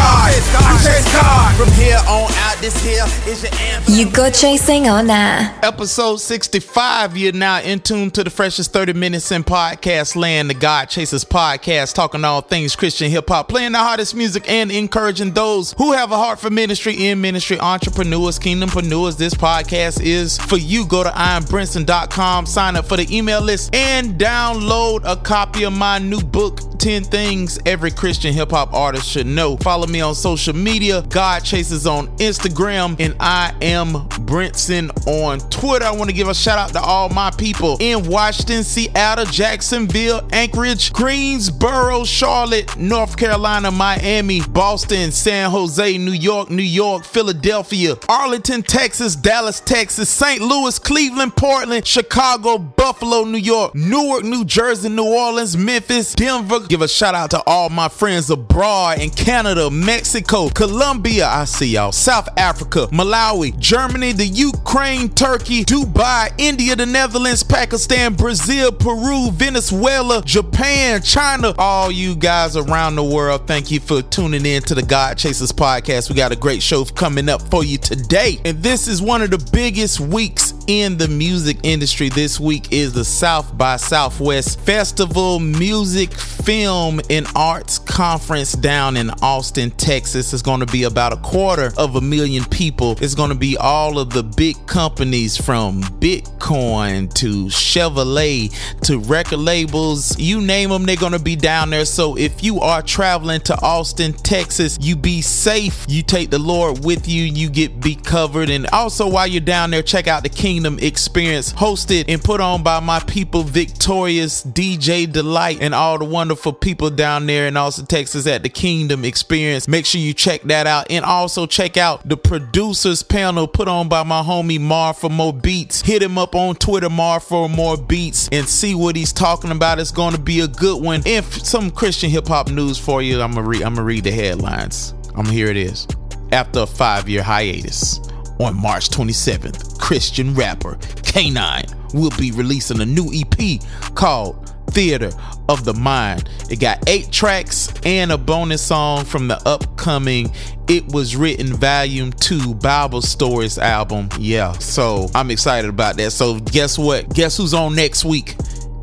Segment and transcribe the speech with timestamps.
[0.00, 0.30] God.
[0.32, 1.56] I chase God.
[1.56, 3.94] From here on out, this here is your anthem.
[3.94, 5.52] You go chasing or nah?
[5.62, 10.54] Episode 65, you're now in tune to the freshest 30 minutes in podcast land, the
[10.54, 15.32] God Chasers podcast, talking all things Christian hip hop, playing the hardest music and encouraging
[15.32, 19.18] those who have a heart for ministry in ministry, entrepreneurs, kingdompreneurs.
[19.18, 20.86] This podcast is for you.
[20.86, 25.98] Go to iambrinson.com, sign up for the email list, and download a copy of my
[25.98, 29.58] new book, 10 Things Every Christian Hip Hop Artist Should Know.
[29.58, 33.92] Follow me on social media, God Chasers on Instagram, and I am
[34.26, 35.84] Brinson on Twitter.
[35.84, 40.26] I want to give a shout out to all my people in Washington, Seattle, Jacksonville,
[40.32, 48.62] Anchorage, Greensboro, Charlotte, North Carolina, Miami, Boston, San Jose, New York, New York, Philadelphia, Arlington,
[48.62, 50.40] Texas, Dallas, Texas, St.
[50.40, 56.60] Louis, Cleveland, Portland, Chicago, Buffalo, New York, Newark, New Jersey, New Orleans, Memphis, Denver.
[56.60, 61.26] Give a shout out to all my friends abroad in Canada, Mexico, Colombia.
[61.26, 61.92] I see y'all.
[61.92, 70.22] South Africa, Malawi, Germany, the Ukraine, Turkey, Dubai, India, the Netherlands, Pakistan, Brazil, Peru, Venezuela,
[70.22, 71.54] Japan, China.
[71.58, 75.52] All you guys around the world, thank you for tuning in to the God Chasers
[75.52, 76.08] podcast.
[76.08, 78.40] We got a great show coming up for you today.
[78.44, 82.08] And this is one of the biggest weeks in the music industry.
[82.08, 86.12] This week is the South by Southwest Festival Music
[86.50, 90.32] Film and Arts Conference down in Austin, Texas.
[90.32, 92.96] It's going to be about a quarter of a million people.
[93.00, 99.38] It's going to be all of the big companies from Bitcoin to Chevrolet to record
[99.38, 100.18] labels.
[100.18, 101.84] You name them, they're going to be down there.
[101.84, 105.84] So if you are traveling to Austin, Texas, you be safe.
[105.86, 107.22] You take the Lord with you.
[107.22, 108.50] You get be covered.
[108.50, 112.64] And also while you're down there, check out the Kingdom Experience hosted and put on
[112.64, 117.86] by my people, Victorious, DJ Delight, and all the wonderful people down there in Austin,
[117.86, 119.68] Texas at the Kingdom Experience.
[119.68, 120.90] Make sure you check that out.
[120.90, 125.32] And also check out the producers panel put on by my homie Mar for More
[125.32, 125.82] Beats.
[125.82, 129.78] Hit him up on Twitter, Mar for More Beats, and see what he's talking about.
[129.78, 131.02] It's going to be a good one.
[131.06, 133.20] And some Christian hip hop news for you.
[133.20, 133.62] I'm gonna read.
[133.62, 134.94] I'm gonna read the headlines.
[135.14, 135.48] I'm here.
[135.48, 135.86] It is.
[136.32, 138.00] After a five-year hiatus,
[138.40, 143.60] on March 27th, Christian rapper K9 will be releasing a new EP
[143.94, 145.10] called Theater
[145.48, 146.28] of the Mind.
[146.50, 150.32] It got eight tracks and a bonus song from the upcoming
[150.68, 154.08] It Was Written Volume 2 Bible Stories album.
[154.18, 156.12] Yeah, so I'm excited about that.
[156.12, 157.12] So, guess what?
[157.14, 158.36] Guess who's on next week?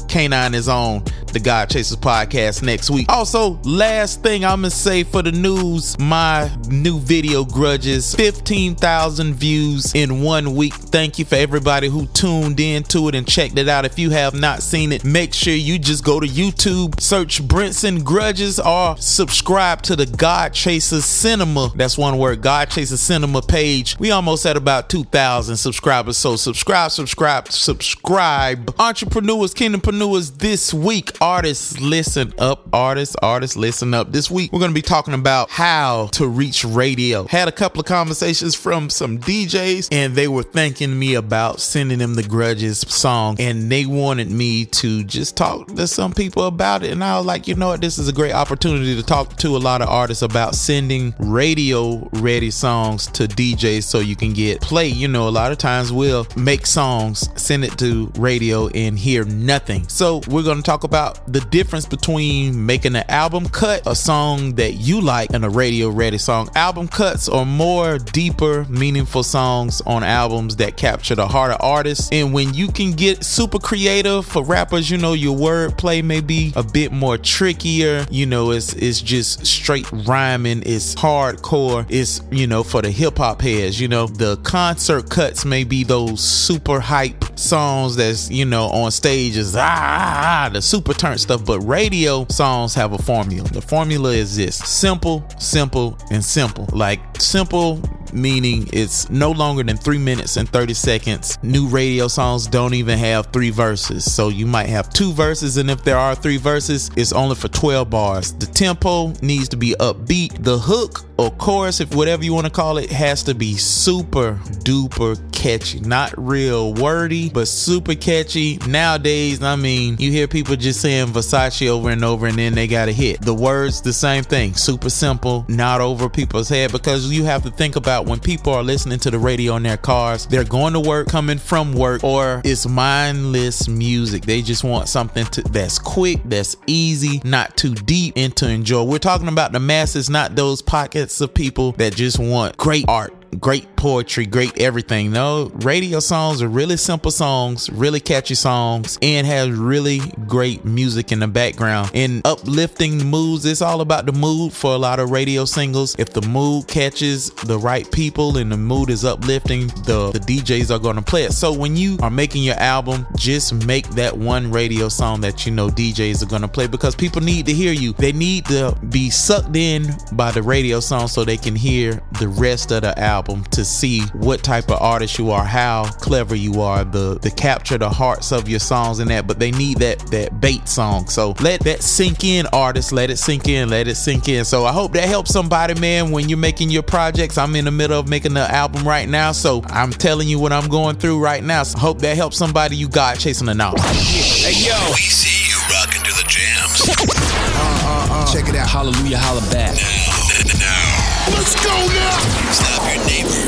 [0.07, 1.03] K9 is on
[1.33, 3.05] the God Chasers podcast next week.
[3.09, 9.93] Also, last thing I'm gonna say for the news, my new video grudges 15,000 views
[9.93, 10.73] in one week.
[10.73, 13.85] Thank you for everybody who tuned into it and checked it out.
[13.85, 18.03] If you have not seen it, make sure you just go to YouTube, search Brinson
[18.03, 21.71] Grudges, or subscribe to the God Chasers Cinema.
[21.75, 23.97] That's one word, God Chasers Cinema page.
[23.99, 26.17] We almost at about 2,000 subscribers.
[26.17, 28.73] So subscribe, subscribe, subscribe.
[28.79, 34.11] Entrepreneurs, Kingdompreneurs this week artists listen up artists artists listen up.
[34.11, 37.25] This week we're going to be talking about how to reach radio.
[37.27, 41.99] Had a couple of conversations from some djs and they were thanking me about sending
[41.99, 46.83] them the grudges song and they wanted me to just talk to some people about
[46.83, 46.91] it.
[46.91, 47.81] And i was like you know what?
[47.81, 52.07] This is a great opportunity to talk to a lot of artists about sending radio
[52.13, 54.87] ready songs to djs so you can get play.
[54.87, 59.25] You know a lot of times we'll make songs send it to radio and hear
[59.25, 59.87] nothing.
[59.87, 64.55] So we're going to talk about the difference between making an album cut, a song
[64.55, 66.49] that you like, and a radio ready song.
[66.55, 72.09] Album cuts are more deeper, meaningful songs on albums that capture the heart of artists.
[72.11, 76.53] And when you can get super creative for rappers, you know, your wordplay may be
[76.55, 78.05] a bit more trickier.
[78.09, 83.17] You know, it's it's just straight rhyming, it's hardcore, it's you know, for the hip
[83.17, 88.45] hop heads, you know, the concert cuts may be those super hype songs that's, you
[88.45, 92.93] know, on stage is ah, ah, ah the super turn stuff, but radio songs have
[92.93, 93.47] a formula.
[93.49, 96.67] The formula is this simple, simple, and simple.
[96.71, 97.81] Like simple
[98.13, 101.37] meaning it's no longer than three minutes and 30 seconds.
[101.43, 104.11] New radio songs don't even have three verses.
[104.11, 107.47] So you might have two verses, and if there are three verses, it's only for
[107.47, 108.33] 12 bars.
[108.33, 110.43] The tempo needs to be upbeat.
[110.43, 114.33] The hook or chorus, if whatever you want to call it, has to be super
[114.63, 115.79] duper catchy.
[115.79, 118.59] Not real wordy, but super catchy.
[118.67, 122.67] Nowadays, I mean, you hear people just saying Versace over and over and then they
[122.67, 123.21] got a hit.
[123.21, 124.53] The words, the same thing.
[124.53, 128.63] Super simple, not over people's head because you have to think about when people are
[128.63, 132.41] listening to the radio in their cars, they're going to work, coming from work, or
[132.43, 134.23] it's mindless music.
[134.23, 138.83] They just want something to, that's quick, that's easy, not too deep, and to enjoy.
[138.83, 143.13] We're talking about the masses, not those pockets of people that just want great art
[143.39, 145.11] great poetry, great everything.
[145.11, 151.11] No, radio songs are really simple songs, really catchy songs, and has really great music
[151.11, 151.91] in the background.
[151.93, 155.95] In uplifting moods, it's all about the mood for a lot of radio singles.
[155.97, 160.75] If the mood catches the right people and the mood is uplifting, the, the DJs
[160.75, 161.33] are gonna play it.
[161.33, 165.51] So when you are making your album, just make that one radio song that you
[165.51, 167.93] know DJs are gonna play because people need to hear you.
[167.93, 172.27] They need to be sucked in by the radio song so they can hear the
[172.27, 176.61] rest of the album to see what type of artist you are, how clever you
[176.61, 179.27] are, the the capture the hearts of your songs and that.
[179.27, 181.07] But they need that that bait song.
[181.07, 182.91] So let that sink in, artists.
[182.91, 183.69] Let it sink in.
[183.69, 184.45] Let it sink in.
[184.45, 186.11] So I hope that helps somebody, man.
[186.11, 189.31] When you're making your projects, I'm in the middle of making the album right now,
[189.31, 191.63] so I'm telling you what I'm going through right now.
[191.63, 193.81] So hope that helps somebody you got chasing the knowledge.
[193.81, 196.89] Hey yo, we see you rocking to the jams.
[196.89, 198.33] Uh, uh, uh.
[198.33, 198.67] Check it out.
[198.67, 199.75] Hallelujah, holla back.
[199.75, 200.17] Now,
[200.59, 201.33] now.
[201.35, 202.51] Let's go now.
[202.51, 203.46] Stop your neighbor.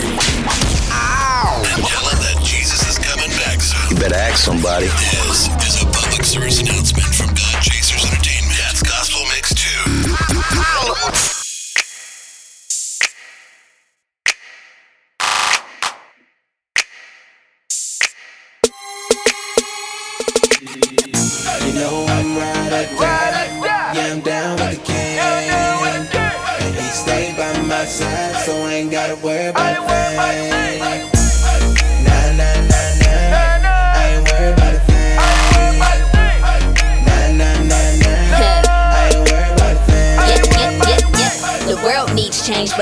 [4.35, 4.55] Soon.
[4.55, 4.85] You somebody.
[4.85, 8.57] This is a public service announcement from God Chasers Entertainment.
[8.57, 9.59] That's Gospel Mix 2.
[21.65, 23.93] You know I'm right at that.
[23.95, 25.19] Yeah, I'm down with the king.
[25.19, 30.48] And he stayed by my side, so I ain't gotta worry about a thing.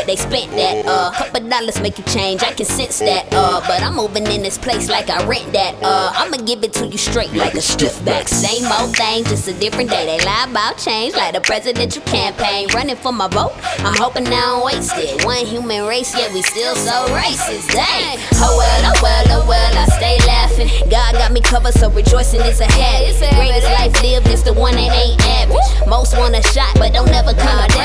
[0.08, 0.86] They spent that.
[0.88, 2.42] Uh, couple dollars make you change.
[2.42, 3.28] I can sense that.
[3.32, 5.76] Uh, but I'm moving in this place like I rent that.
[5.84, 8.28] Uh, I'ma give it to you straight like a stiff back.
[8.28, 10.06] Same old thing, just a different day.
[10.06, 12.70] They lie about change like the presidential campaign.
[12.74, 15.26] Running for my vote, I'm hoping I don't waste it.
[15.26, 17.68] One human race, yet we still so racist.
[17.76, 18.18] Dang.
[18.40, 20.70] Oh well, oh well, oh well, I stay laughing.
[20.90, 23.20] God got me covered, so rejoicing is a habit.
[23.36, 25.88] Greatest life lived is the one that ain't average.
[25.88, 27.78] Most want a shot, but don't ever come to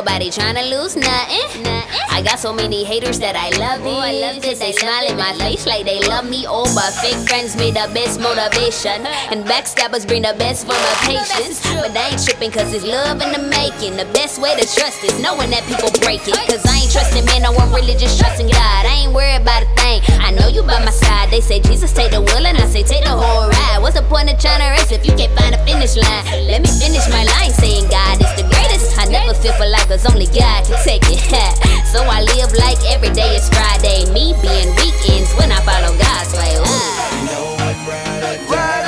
[0.00, 1.44] nobody trying to lose nothing.
[2.08, 4.42] I got so many haters that I love it.
[4.42, 6.46] Cause they smile in my face like they love me.
[6.48, 9.04] Oh, but fake friends be the best motivation.
[9.28, 11.60] And backstabbers bring the best form of patience.
[11.60, 13.44] But I ain't tripping cause it's love in the
[13.78, 16.34] The best way to trust is knowing that people break it.
[16.50, 18.82] Cause I ain't trusting man, no one really just trusting God.
[18.82, 20.02] I ain't worried about a thing.
[20.18, 21.30] I know you by my side.
[21.30, 23.78] They say Jesus take the wheel and I say take the whole ride.
[23.78, 26.50] What's the point of trying to race if you can't find a finish line?
[26.50, 28.98] Let me finish my line saying God is the greatest.
[28.98, 31.22] I never feel for life cause only God can take it.
[31.94, 34.10] so I live like every day is Friday.
[34.10, 36.58] Me being weekends when I follow God's way.
[36.58, 36.74] Ooh.
[37.14, 38.79] You know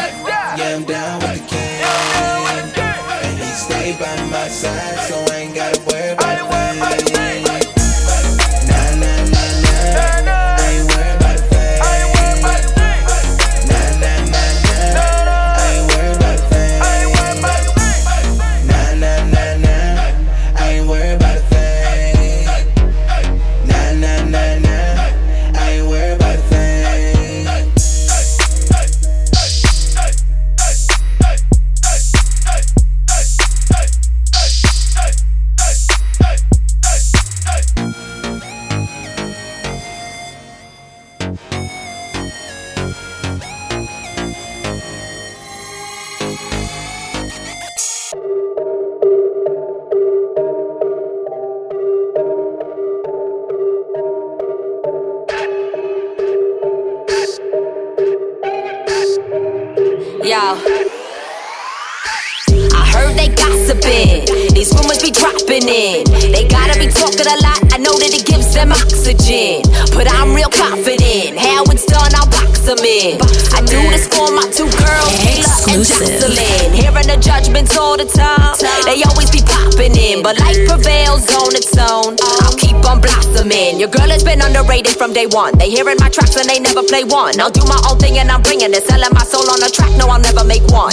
[65.43, 66.33] rumors be dropping in.
[66.33, 67.61] They gotta be talking a lot.
[67.73, 69.63] I know that it gives them oxygen.
[69.95, 71.39] But I'm real confident.
[71.39, 73.21] How it's done, I'll box them in.
[73.55, 76.73] I do this for my two girls, Kayla and Jocelyn.
[76.73, 78.57] Hearing the judgments all the time.
[78.85, 80.23] They always be popping in.
[80.23, 82.17] But life prevails on its own.
[82.43, 83.79] I'll keep on blossoming.
[83.79, 85.57] Your girl has been underrated from day one.
[85.59, 87.41] They hearing my tracks and they never play one.
[87.41, 88.85] I'll do my own thing and I'm bringing it.
[88.85, 89.91] Selling my soul on a track.
[89.97, 90.93] No, I'll never make one.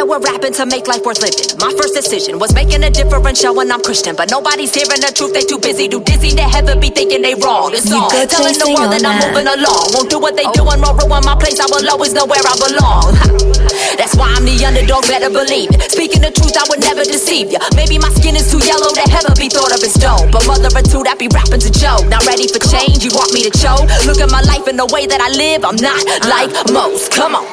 [0.00, 1.60] I thought that we're rapping to make life worth living.
[1.60, 4.16] My first decision was making a difference, showing I'm Christian.
[4.16, 7.36] But nobody's hearing the truth, they too busy, too dizzy to heaven, be thinking they
[7.36, 7.76] wrong.
[7.76, 9.28] It's You all go telling the world that on I'm that.
[9.36, 9.92] moving along.
[9.92, 11.60] Won't do what they doing, won't ruin my place.
[11.60, 13.12] I will always know where I belong.
[14.00, 15.92] That's why I'm the underdog, better believe it.
[15.92, 17.60] Speaking the truth, I would never deceive you.
[17.76, 20.32] Maybe my skin is too yellow to ever be thought of as dope.
[20.32, 22.08] But mother or two, that be rapping to joke.
[22.08, 23.84] Not ready for change, you want me to choke?
[24.08, 27.12] Look at my life and the way that I live, I'm not like most.
[27.12, 27.44] Come on.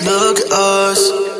[0.00, 1.39] Look at us.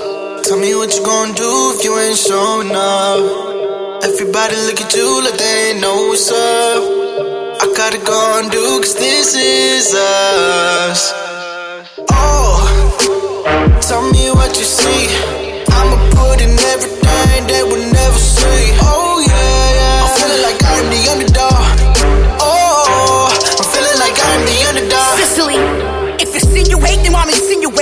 [0.51, 1.47] Tell me what you gonna do
[1.79, 4.03] if you ain't showing up.
[4.03, 7.63] Everybody look at you like they know what's up.
[7.63, 11.13] I gotta go and do cause this is us.
[12.11, 12.59] Oh,
[13.79, 15.07] tell me what you see.
[15.71, 18.75] I'ma put in everything they will never see.
[18.83, 20.03] Oh yeah, yeah.
[20.03, 21.63] I'm feeling like I'm the underdog.
[22.43, 25.15] Oh, I'm feeling like I'm the underdog.
[25.15, 25.63] Sicily.
[26.19, 27.41] If insinuate, then I'm insinuate.
[27.51, 27.80] Cause this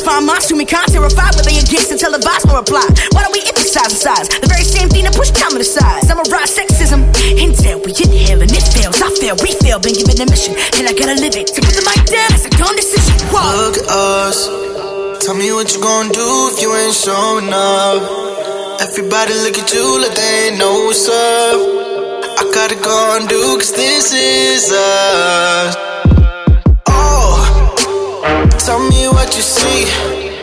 [0.00, 1.36] Grind time to refine my assuming can't terrified.
[1.36, 2.84] But they against and televised no reply.
[3.12, 4.28] Why don't we emphasize the size?
[4.28, 6.04] The very same thing that push time to the side.
[6.08, 7.04] Summarize sexism.
[7.36, 8.96] Intel, we inhale and it fails.
[9.02, 10.56] I fail, we fail, been given a mission.
[10.80, 11.52] And I gotta live it.
[11.52, 13.16] To put the mic down, it's a gone decision.
[13.28, 13.44] Whoa.
[13.60, 14.48] Look us.
[15.24, 18.00] Tell me what you gonna do if you ain't showing up.
[18.80, 21.60] Everybody look at you like they ain't know what's up.
[22.40, 25.89] I gotta go and do cause this is us.
[29.20, 29.84] What you see.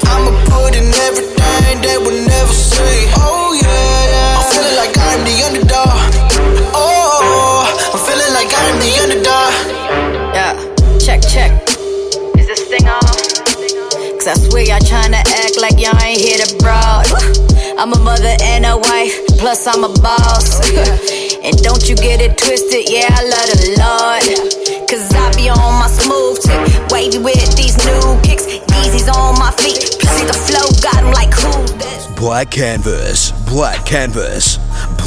[0.05, 3.10] I'ma put in everything they would never see.
[3.17, 4.38] Oh yeah, yeah.
[4.38, 5.98] I'm feeling like I'm the underdog.
[6.77, 9.53] Oh, I'm feeling like I'm the underdog.
[10.38, 10.53] Yeah,
[11.01, 11.51] check, check.
[12.38, 13.01] Is this thing on?
[14.22, 17.01] Cause I swear y'all tryna act like y'all ain't here to brawl.
[17.81, 20.62] I'm a mother and a wife, plus I'm a boss.
[21.46, 24.57] and don't you get it twisted, yeah, I love the Lord.
[24.57, 24.66] Cause
[32.27, 34.57] Black Canvas, Black Canvas,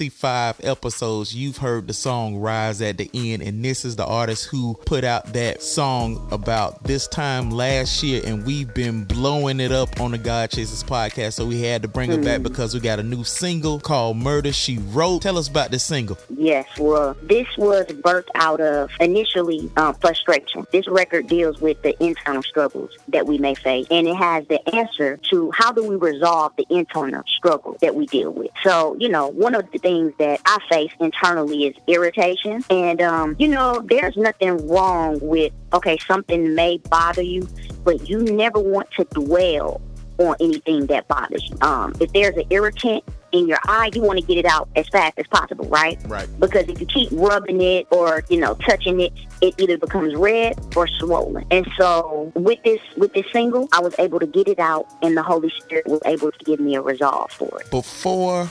[0.00, 3.40] 65 episodes, you've heard the song Rise at the End.
[3.44, 8.20] And this is the artist who put out that song about this time last year.
[8.26, 11.34] And we've been blowing it up on the God Chasers podcast.
[11.34, 14.52] So we had to bring it back because we got a new single called Murder
[14.52, 15.22] She Wrote.
[15.22, 16.18] Tell us about this single.
[16.28, 20.66] Yes, well, this was birthed out of initially um, frustration.
[20.72, 24.74] This record deals with the internal struggles that we may face, and it has the
[24.74, 28.50] answer to how do we resolve the internal struggle that we deal with.
[28.64, 33.36] So, you know, one of the things that I face internally is irritation, and um,
[33.38, 37.46] you know, there's nothing wrong with okay, something may bother you,
[37.84, 39.80] but you never want to dwell
[40.18, 41.56] on anything that bothers you.
[41.60, 44.88] Um, if there's an irritant in your eye, you want to get it out as
[44.88, 45.98] fast as possible, right?
[46.06, 46.28] Right.
[46.38, 49.12] Because if you keep rubbing it or you know touching it,
[49.42, 51.44] it either becomes red or swollen.
[51.50, 55.16] And so with this with this single, I was able to get it out, and
[55.16, 57.70] the Holy Spirit was able to give me a resolve for it.
[57.70, 58.50] Before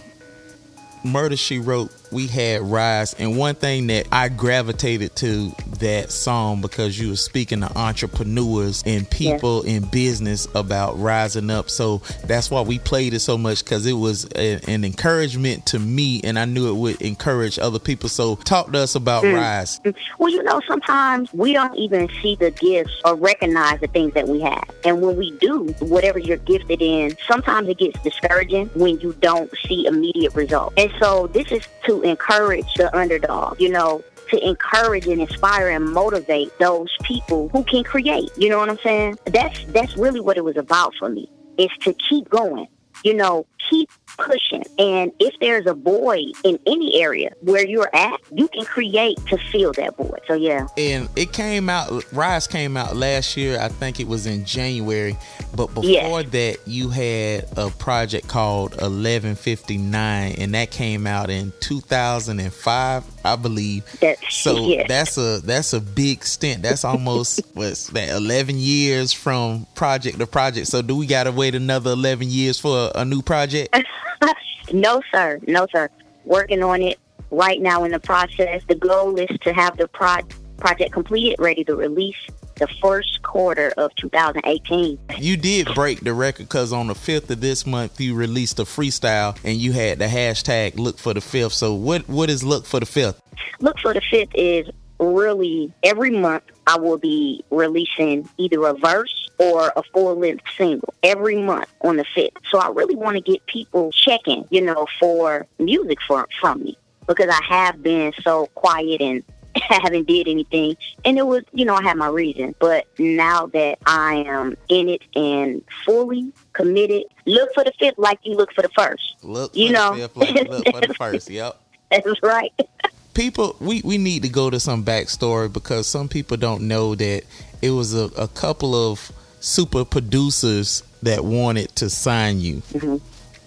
[1.04, 6.62] Murder She Wrote, we had Rise, and one thing that I gravitated to that song
[6.62, 11.70] because you were speaking to entrepreneurs and people in business about rising up.
[11.70, 15.80] So that's why we played it so much because it was a, an encouragement to
[15.80, 18.10] me, and I knew it would encourage other people.
[18.10, 19.36] So talk to us about Mm.
[19.36, 19.80] Rise.
[20.20, 24.28] Well, you know, sometimes we don't even see the gifts or recognize the things that
[24.28, 24.64] we have.
[24.84, 29.52] And when we do, whatever you're gifted in, sometimes it gets discouraging when you don't
[29.66, 30.74] see immediate results.
[30.78, 35.86] And so this is to encourage the underdog, you know, to encourage and inspire and
[35.86, 38.32] motivate those people who can create.
[38.38, 39.18] You know what I'm saying?
[39.26, 41.30] That's that's really what it was about for me.
[41.58, 42.68] Is to keep going.
[43.04, 44.64] You know, keep pushing.
[44.80, 49.38] And if there's a void in any area where you're at, you can create to
[49.52, 50.20] fill that void.
[50.28, 50.68] So yeah.
[50.78, 53.60] And it came out, Rise came out last year.
[53.60, 55.18] I think it was in January.
[55.56, 55.84] But before
[56.22, 56.30] Yes.
[56.32, 63.84] that, you had a project called 1159, and that came out in 2005, I believe.
[64.00, 64.86] That's, so yes.
[64.88, 66.64] that's a that's a big stint.
[66.64, 70.68] That's almost what's that 11 years from project to project.
[70.68, 73.76] So do we got to wait another 11 years for a, a new project?
[74.74, 75.40] no, sir.
[75.48, 75.90] No, sir.
[76.26, 77.00] Working on it
[77.32, 78.64] right now in the process.
[78.68, 80.22] The goal is to have the pro-
[80.58, 82.16] project completed, ready to release
[82.56, 85.00] the first quarter of 2018.
[85.18, 88.64] You did break the record because on the fifth of this month you released a
[88.64, 91.54] freestyle and you had the hashtag look for the fifth.
[91.54, 93.22] So what what is look for the fifth?
[93.60, 94.70] Look for the fifth is
[95.12, 100.94] really every month I will be releasing either a verse or a full length single
[101.04, 102.38] every month on the fifth.
[102.50, 106.78] So I really want to get people checking, you know, for music for, from me
[107.08, 109.24] because I have been so quiet and
[109.56, 113.78] haven't did anything and it was you know i had my reason but now that
[113.86, 118.64] i am in it and fully committed look for the fifth like you look for
[118.64, 121.30] the first Look you know fifth, like look for the first.
[121.30, 121.60] Yep.
[121.92, 122.52] that's right
[123.14, 127.24] people we, we need to go to some backstory because some people don't know that
[127.62, 132.98] it was a, a couple of super producers that wanted to sign you Mm-hmm.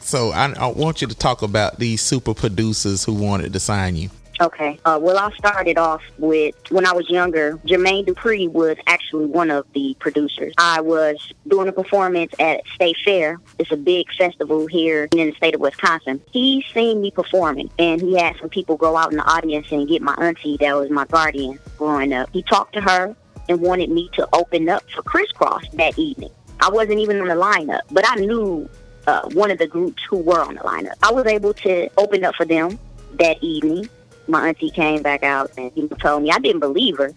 [0.00, 3.96] so I, I want you to talk about these super producers who wanted to sign
[3.96, 4.78] you Okay.
[4.84, 7.56] Uh, well, I started off with when I was younger.
[7.64, 10.52] Jermaine Dupri was actually one of the producers.
[10.58, 13.40] I was doing a performance at State Fair.
[13.58, 16.20] It's a big festival here in the state of Wisconsin.
[16.30, 19.88] He seen me performing, and he had some people go out in the audience and
[19.88, 22.28] get my auntie, that was my guardian growing up.
[22.32, 23.16] He talked to her
[23.48, 26.30] and wanted me to open up for Kris Kross that evening.
[26.60, 28.68] I wasn't even on the lineup, but I knew
[29.06, 30.94] uh, one of the groups who were on the lineup.
[31.02, 32.78] I was able to open up for them
[33.18, 33.88] that evening
[34.28, 37.12] my auntie came back out and he told me I didn't believe her.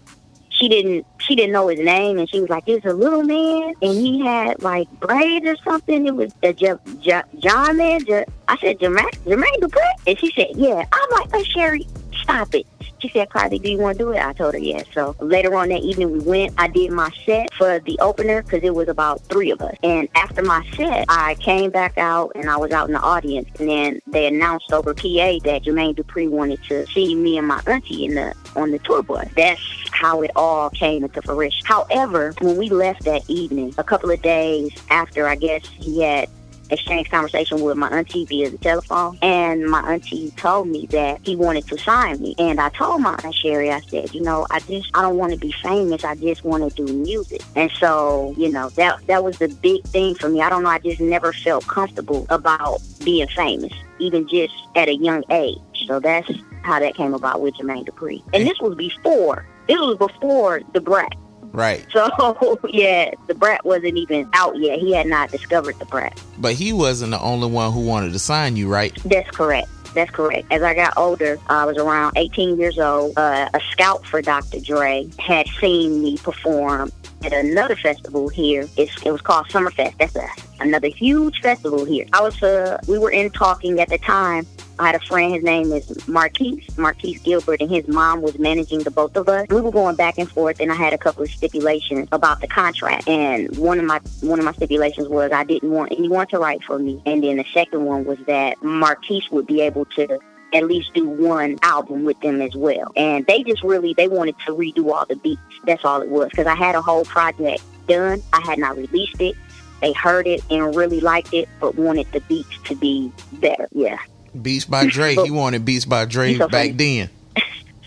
[0.50, 3.74] She didn't she didn't know his name and she was like, It's a little man
[3.80, 6.06] and he had like braids or something.
[6.06, 8.04] It was a J- J- John man.
[8.04, 9.80] J- I said, Jermaine Jermaine Dupri?
[10.06, 10.84] And she said, Yeah.
[10.92, 11.86] I'm like, oh Sherry,
[12.22, 12.66] stop it.
[13.00, 14.22] She said, Carly, do you want to do it?
[14.22, 14.84] I told her yes.
[14.92, 16.54] So later on that evening, we went.
[16.58, 19.76] I did my set for the opener because it was about three of us.
[19.82, 23.48] And after my set, I came back out and I was out in the audience.
[23.58, 27.62] And then they announced over PA that Jermaine Dupri wanted to see me and my
[27.66, 29.28] auntie in the on the tour bus.
[29.36, 29.60] That's
[29.92, 31.64] how it all came into fruition.
[31.64, 36.28] However, when we left that evening, a couple of days after, I guess he had
[36.70, 41.36] exchanged conversation with my auntie via the telephone, and my auntie told me that he
[41.36, 42.34] wanted to sign me.
[42.38, 45.32] And I told my aunt Sherry, I said, you know, I just I don't want
[45.32, 46.04] to be famous.
[46.04, 47.42] I just want to do music.
[47.56, 50.40] And so, you know, that that was the big thing for me.
[50.42, 50.70] I don't know.
[50.70, 55.58] I just never felt comfortable about being famous, even just at a young age.
[55.86, 56.30] So that's
[56.62, 58.22] how that came about with Jermaine Dupri.
[58.32, 59.46] And this was before.
[59.66, 61.14] This was before Da Brat.
[61.52, 61.86] Right.
[61.92, 64.78] So yeah, Da Brat wasn't even out yet.
[64.78, 66.20] He had not discovered Da Brat.
[66.38, 68.94] But he wasn't the only one who wanted to sign you, right?
[69.04, 69.68] That's correct.
[69.94, 70.46] That's correct.
[70.52, 73.18] As I got older, I was around 18 years old.
[73.18, 74.60] Uh, a scout for Dr.
[74.60, 76.92] Dre had seen me perform
[77.24, 78.68] at another festival here.
[78.76, 79.98] It's, it was called Summerfest.
[79.98, 80.28] That's a,
[80.60, 82.06] another huge festival here.
[82.12, 84.46] I was, uh, we were in talking at the time.
[84.80, 88.78] I had a friend, his name is Marquise, Marquise Gilbert, and his mom was managing
[88.78, 89.46] the both of us.
[89.50, 92.46] We were going back and forth, and I had a couple of stipulations about the
[92.46, 93.06] contract.
[93.06, 96.64] And one of my one of my stipulations was I didn't want anyone to write
[96.64, 100.18] for me, and then the second one was that Marquise would be able to
[100.54, 102.90] at least do one album with them as well.
[102.96, 105.42] And they just really they wanted to redo all the beats.
[105.66, 108.22] That's all it was because I had a whole project done.
[108.32, 109.36] I had not released it.
[109.82, 113.68] They heard it and really liked it, but wanted the beats to be better.
[113.72, 113.98] Yeah.
[114.40, 115.14] Beats by Dre.
[115.24, 117.10] he wanted Beats by Dre so back then.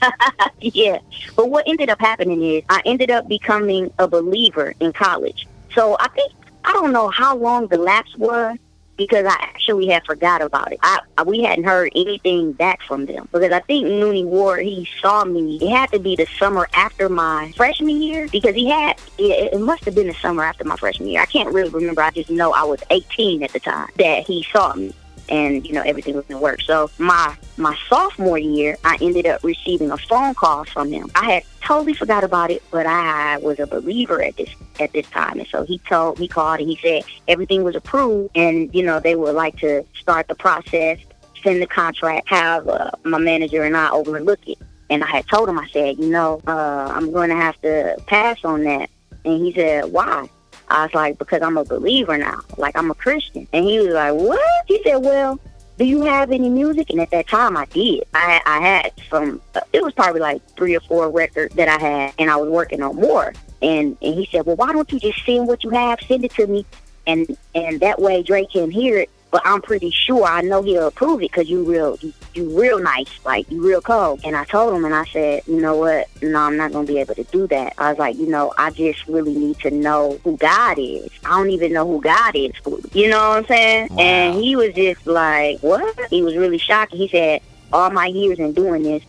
[0.60, 0.99] yeah.
[1.36, 5.47] But what ended up happening is I ended up becoming a believer in college.
[5.73, 6.32] So I think
[6.65, 8.58] I don't know how long the lapse was
[8.95, 10.79] because I actually had forgot about it.
[10.84, 14.88] I, I we hadn't heard anything back from them because I think Nooney Ward he
[15.01, 15.58] saw me.
[15.62, 19.62] It had to be the summer after my freshman year because he had it, it
[19.62, 21.21] must have been the summer after my freshman year.
[21.21, 22.01] I can't really remember.
[22.01, 24.93] I just know I was 18 at the time that he saw me
[25.29, 26.62] and you know everything was in work.
[26.62, 31.09] So my my sophomore year, I ended up receiving a phone call from him.
[31.15, 35.07] I had totally forgot about it, but I was a believer at this at this
[35.09, 38.83] time, and so he told he called and he said everything was approved, and you
[38.83, 40.99] know they would like to start the process,
[41.43, 44.57] send the contract, have uh, my manager and I overlook it.
[44.89, 47.95] And I had told him, I said, you know, uh, I'm going to have to
[48.05, 48.89] pass on that.
[49.25, 50.29] And he said, why?
[50.73, 52.41] I was like, because I'm a believer now.
[52.57, 53.47] Like, I'm a Christian.
[53.53, 54.65] And he was like, what?
[54.67, 55.39] He said, well,
[55.77, 56.89] do you have any music?
[56.89, 58.03] And at that time, I did.
[58.13, 61.79] I, I had some, uh, it was probably like three or four records that I
[61.79, 63.33] had, and I was working on more.
[63.62, 66.31] And, and he said, well, why don't you just send what you have, send it
[66.33, 66.65] to me,
[67.05, 69.09] and, and that way Dre can hear it.
[69.34, 72.78] But I'm pretty sure I know he'll approve it because you real, you, you real
[72.78, 74.22] nice, like you real cold.
[74.24, 76.08] And I told him, and I said, you know what?
[76.22, 77.74] No, I'm not gonna be able to do that.
[77.80, 81.10] I was like, you know, I just really need to know who God is.
[81.26, 82.52] I don't even know who God is.
[82.93, 83.89] You know what I'm saying?
[84.00, 86.00] And he was just like, what?
[86.12, 86.93] He was really shocked.
[86.93, 87.41] He said,
[87.74, 89.02] all my years in doing this,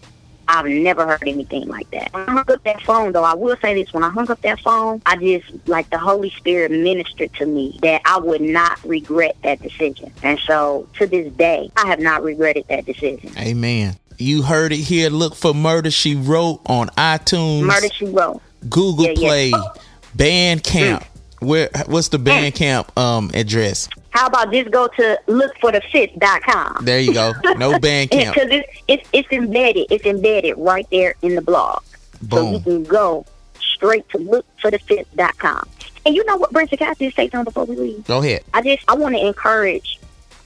[0.48, 2.12] I've never heard anything like that.
[2.12, 4.40] When I hung up that phone, though, I will say this: when I hung up
[4.42, 8.82] that phone, I just like the Holy Spirit ministered to me that I would not
[8.84, 10.12] regret that decision.
[10.22, 13.30] And so, to this day, I have not regretted that decision.
[13.38, 13.96] Amen.
[14.18, 15.10] You heard it here.
[15.10, 18.40] Look for Murder She Wrote on iTunes, Murder She Wrote.
[18.68, 19.28] Google Yeah, yeah.
[19.28, 19.74] Play, oh.
[20.16, 21.00] Bandcamp.
[21.00, 21.06] Mm.
[21.40, 21.68] Where?
[21.86, 23.88] What's the Bandcamp um address?
[24.10, 26.84] How about just go to lookforthefifth.com?
[26.84, 27.32] There you go.
[27.56, 28.34] No Bandcamp.
[28.34, 29.86] Because it's, it's it's embedded.
[29.90, 31.82] It's embedded right there in the blog.
[32.30, 33.26] So you can go
[33.60, 35.68] straight to lookforthefifth.com.
[36.06, 38.06] And you know what, Brent, can I just say something before we leave?
[38.06, 38.44] Go ahead.
[38.52, 39.98] I just I want to encourage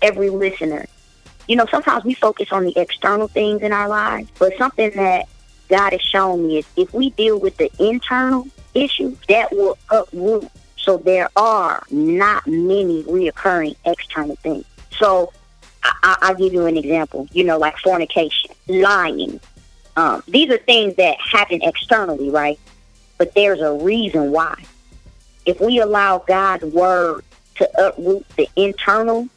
[0.02, 0.86] every listener.
[1.46, 5.26] You know, sometimes we focus on the external things in our lives, but something that
[5.68, 10.48] God has shown me is if we deal with the internal issues, that will uproot.
[10.88, 14.64] So there are not many reoccurring external things.
[14.96, 15.30] So
[15.82, 17.28] I, I, I'll give you an example.
[17.30, 19.38] You know, like fornication, lying.
[19.98, 22.58] Um, these are things that happen externally, right?
[23.18, 24.64] But there's a reason why.
[25.44, 27.22] If we allow God's word
[27.56, 29.28] to uproot the internal,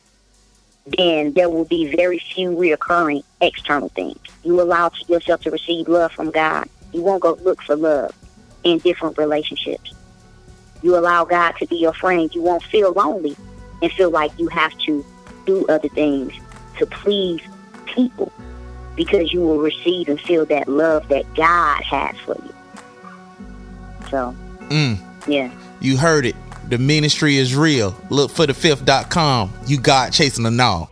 [0.85, 4.19] then there will be very few reoccurring external things.
[4.45, 6.69] You allow yourself to receive love from God.
[6.93, 8.15] You won't go look for love
[8.63, 9.93] in different relationships.
[10.81, 12.33] You allow God to be your friend.
[12.33, 13.35] You won't feel lonely
[13.81, 15.05] and feel like you have to
[15.45, 16.33] do other things
[16.77, 17.41] to please
[17.85, 18.31] people
[18.95, 22.53] because you will receive and feel that love that God has for you.
[24.09, 24.35] So,
[24.69, 24.97] Mm.
[25.27, 25.49] yeah.
[25.79, 26.35] You heard it.
[26.69, 27.95] The ministry is real.
[28.09, 29.51] Look for the fifth.com.
[29.65, 30.87] You got chasing the gnaw.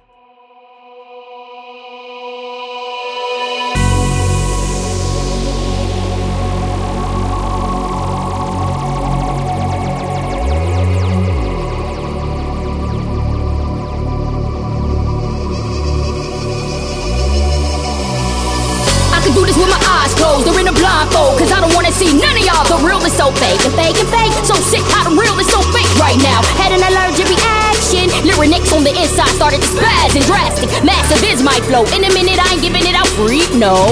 [29.39, 30.67] Started to spaz and drastic.
[30.83, 31.87] Massive is my flow.
[31.95, 33.47] In a minute, I ain't giving it out free.
[33.55, 33.87] No.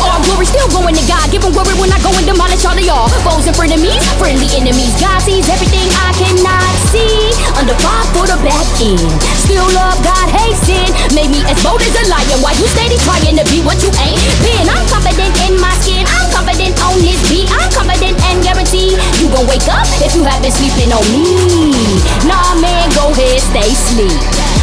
[0.00, 1.28] All glory still going to God.
[1.28, 3.12] Give him glory when I go and demolish all of y'all.
[3.20, 4.96] Foes and frenemies, friendly enemies.
[4.96, 7.36] God sees everything I cannot see.
[7.60, 9.12] under five for the back end.
[9.44, 10.88] Still love God, hate sin.
[11.12, 13.92] Made me as bold as a lion while you steady trying to be what you
[14.00, 14.64] ain't been.
[14.72, 16.08] I'm confident in my skin.
[16.08, 17.44] I'm confident on this beat.
[17.52, 18.09] I'm confident
[18.40, 21.76] and guarantee you gon' wake up if you have been sleeping on me.
[22.24, 24.16] Nah, man, go ahead, stay sleep.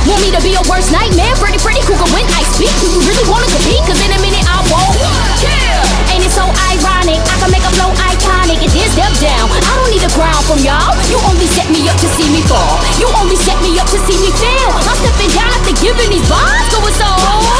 [0.09, 1.29] Want me to be your worst nightmare?
[1.37, 2.73] Pretty, pretty cougar when I speak.
[2.81, 3.83] Do you really wanna compete?
[3.85, 4.97] Cause in a minute I won't.
[5.45, 6.09] Yeah.
[6.09, 7.21] Ain't it so ironic?
[7.21, 9.45] I can make a flow iconic and then step down.
[9.45, 10.97] I don't need a crown from y'all.
[11.11, 12.81] You only set me up to see me fall.
[12.97, 14.73] You only set me up to see me fail.
[14.73, 16.65] I'm stepping down after giving these bars.
[16.73, 17.56] So it's so.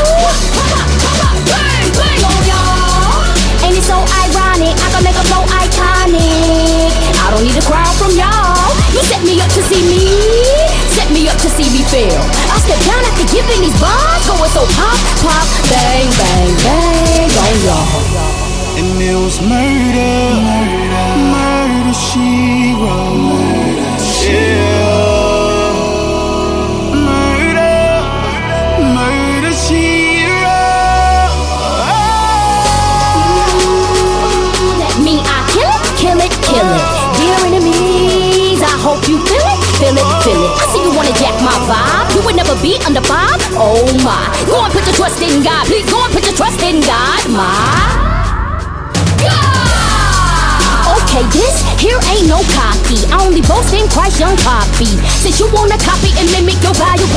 [6.18, 8.72] I don't need a crowd from y'all.
[8.94, 10.04] You set me up to see me.
[10.96, 12.22] Set me up to see me fail.
[12.50, 14.24] I step down after giving these bars.
[14.28, 18.38] Going so pop, pop, bang, bang, bang on y'all.
[18.78, 20.14] And it was murder,
[20.46, 23.47] murder, murder she wrote.
[39.88, 40.52] Feel it, feel it.
[40.60, 42.12] I see you wanna jack my vibe.
[42.16, 43.40] You would never be under five.
[43.56, 44.20] Oh my.
[44.44, 45.64] Go and put your trust in God.
[45.68, 47.24] Please go and put your trust in God.
[47.32, 47.48] My.
[49.24, 49.48] God.
[51.00, 53.00] Okay, this here ain't no copy.
[53.12, 54.92] I only boast in Christ, young copy.
[55.24, 57.08] Since you wanna copy and mimic your value,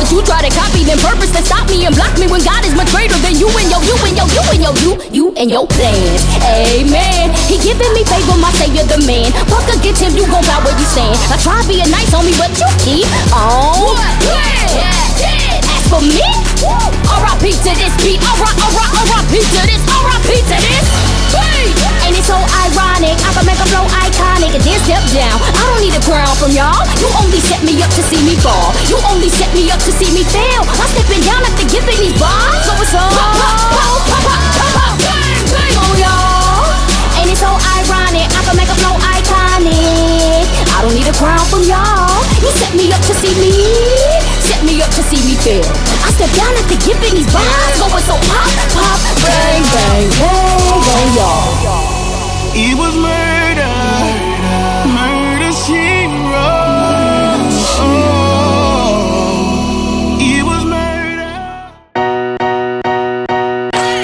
[0.00, 2.64] but you try to copy, then purpose to stop me and block me when God
[2.64, 5.24] is much greater than you and your, you and your, you and your, you, you
[5.36, 6.24] and your plans.
[6.40, 7.28] Amen.
[7.44, 9.28] He giving me favor, my savior, the man.
[9.52, 11.20] Fuck against him, you gon' bow where you stand.
[11.28, 13.92] I try being nice on me, but you keep on.
[15.68, 16.24] As for me,
[16.64, 17.52] R.I.P.
[17.60, 18.24] to this beat.
[18.24, 19.36] R.I.P.
[19.36, 19.82] to this.
[19.84, 20.32] R.I.P.
[20.48, 20.99] to this.
[21.34, 21.70] Hey!
[22.06, 23.14] Ain't it so ironic?
[23.22, 25.36] I can make a flow iconic and then step down.
[25.38, 26.82] I don't need a crown from y'all.
[26.98, 28.74] You only set me up to see me fall.
[28.90, 30.62] You only set me up to see me fail.
[30.66, 32.58] I'm stepping down after giving these bars.
[32.66, 33.14] So it's all.
[34.98, 36.66] Bang, bang on y'all.
[37.22, 38.26] Ain't it so ironic?
[38.34, 40.46] I can make a flow iconic.
[40.74, 42.20] I don't need a crown from y'all.
[42.42, 43.54] You set me up to see me.
[44.50, 45.68] Set me up to see me fail.
[46.02, 47.74] I step down after giving these bars.
[47.78, 50.49] Going so pop, pop, bang, bang, bang
[51.14, 51.50] y'all.
[52.54, 53.74] It was murder,
[54.90, 57.46] murder she wrote.
[57.82, 58.98] Oh,
[60.20, 61.30] it was murder.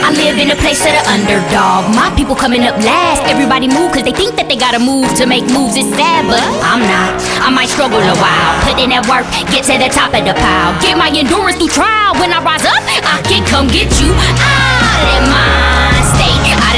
[0.03, 1.95] I live in a place of the underdog.
[1.95, 3.23] My people coming up last.
[3.27, 5.77] Everybody move cause they think that they gotta move to make moves.
[5.77, 7.13] It's sad, but I'm not.
[7.43, 8.53] I might struggle a while.
[8.67, 10.75] Put in that work, get to the top of the pile.
[10.81, 12.15] Get my endurance through trial.
[12.19, 15.76] When I rise up, I can come get you out of that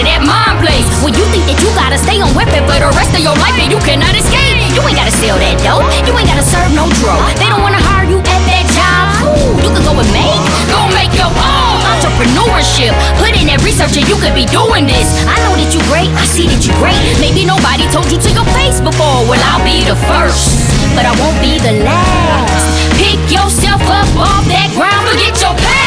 [0.08, 0.88] that mind place.
[1.04, 3.56] When you think that you gotta stay on weapon for the rest of your life
[3.60, 4.56] and you cannot escape.
[4.72, 5.84] You ain't gotta sell that dope.
[6.08, 7.20] You ain't gotta serve no drug.
[7.36, 9.04] They don't wanna hire you at that job.
[9.28, 10.40] Ooh, you can go and make,
[10.72, 12.96] go make your own entrepreneurship.
[13.20, 15.08] Put in that research and you could be doing this.
[15.28, 16.96] I know that you great, I see that you great.
[17.20, 19.28] Maybe nobody told you to your face before.
[19.28, 22.64] Well, I'll be the first, but I won't be the last.
[22.96, 25.77] Pick yourself up off that ground, forget your past,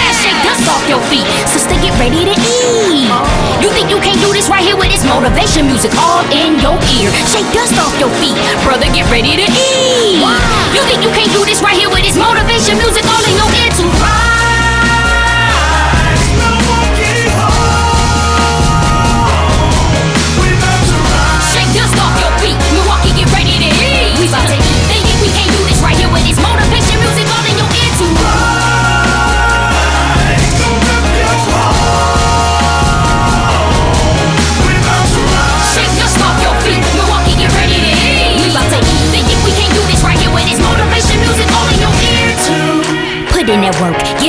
[0.71, 1.27] off your feet.
[1.51, 3.12] Sister, get ready to eat.
[3.60, 6.79] You think you can't do this right here with this motivation music all in your
[6.97, 7.12] ear?
[7.27, 10.23] Shake dust off your feet, brother, get ready to eat.
[10.73, 13.51] You think you can't do this right here with this motivation music all in your
[13.60, 14.50] ear to rise?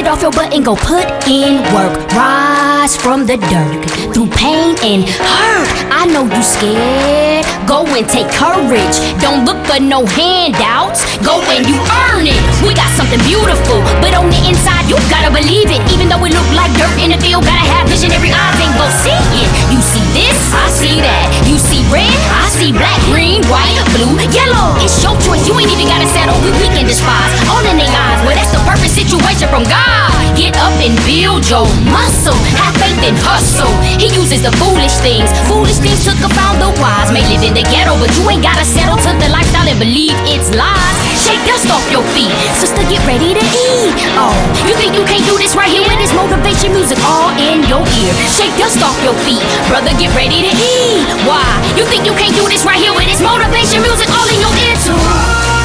[0.08, 2.06] Off your butt and go put in work.
[2.12, 4.12] Rise from the dirt.
[4.12, 5.68] Through pain and hurt.
[5.90, 7.61] I know you scared.
[7.66, 8.96] Go and take courage.
[9.22, 11.06] Don't look for no handouts.
[11.22, 11.78] Go and you
[12.10, 12.40] earn it.
[12.66, 13.78] We got something beautiful.
[14.02, 15.80] But on the inside, you gotta believe it.
[15.94, 18.86] Even though it look like dirt in the field, gotta have visionary eyes and go
[19.02, 19.48] see it.
[19.70, 21.26] You see this, I see that.
[21.46, 24.74] You see red, I see black, green, white, blue, yellow.
[24.82, 25.46] It's your choice.
[25.46, 26.34] You ain't even gotta settle.
[26.42, 27.30] We, we can despise.
[27.48, 28.18] All in their eyes.
[28.26, 30.10] Well, that's the perfect situation from God.
[30.34, 32.36] Get up and build your muscle.
[32.58, 33.70] Have faith and hustle.
[34.02, 35.30] He uses the foolish things.
[35.46, 37.12] Foolish things to confound the wise.
[37.12, 40.16] May live in the ghetto, but you ain't gotta settle to the lifestyle and believe
[40.26, 40.96] it's lies.
[41.18, 42.32] Shake dust off your feet.
[42.58, 43.94] Sister, get ready to eat.
[44.18, 44.34] Oh,
[44.66, 47.84] you think you can't do this right here with this motivation music all in your
[48.02, 48.12] ear?
[48.32, 49.44] Shake dust off your feet.
[49.68, 51.06] Brother, get ready to eat.
[51.28, 51.44] Why?
[51.78, 54.54] You think you can't do this right here with this motivation music all in your
[54.56, 55.61] ear too?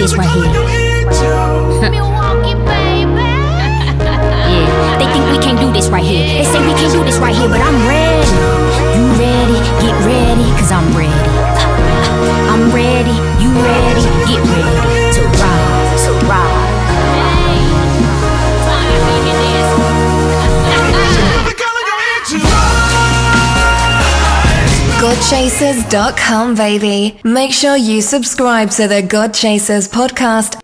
[0.00, 0.44] This right here.
[4.50, 6.38] yeah, they think we can't do this right here.
[6.38, 8.26] They say we can't do this right here, but I'm ready.
[8.96, 9.60] You ready?
[9.84, 11.12] Get ready, cause I'm ready.
[12.48, 13.12] I'm ready,
[13.44, 14.02] you ready?
[14.26, 14.79] Get ready
[25.20, 27.20] GodChasers.com, baby.
[27.24, 30.60] Make sure you subscribe to the God Chasers podcast